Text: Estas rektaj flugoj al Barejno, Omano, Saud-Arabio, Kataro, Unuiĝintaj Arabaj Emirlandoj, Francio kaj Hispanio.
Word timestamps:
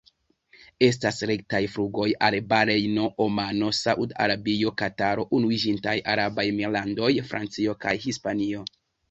Estas 0.85 1.17
rektaj 1.31 1.59
flugoj 1.73 2.05
al 2.27 2.37
Barejno, 2.53 3.03
Omano, 3.25 3.69
Saud-Arabio, 3.81 4.73
Kataro, 4.83 5.27
Unuiĝintaj 5.41 5.95
Arabaj 6.15 6.49
Emirlandoj, 6.55 7.13
Francio 7.31 7.79
kaj 7.87 7.95
Hispanio. 8.09 8.67